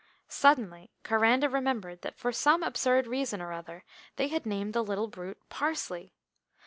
Suddenly 0.29 0.89
Coranda 1.03 1.47
remembered 1.47 2.01
that 2.01 2.17
for 2.17 2.31
some 2.31 2.63
absurd 2.63 3.05
reason 3.05 3.39
or 3.39 3.51
other 3.53 3.83
they 4.15 4.29
had 4.29 4.47
named 4.47 4.73
the 4.73 4.83
little 4.83 5.05
brute 5.07 5.37
"Parsley." 5.49 6.11